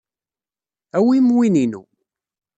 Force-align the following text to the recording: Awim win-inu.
Awim 0.97 1.27
win-inu. 1.35 1.81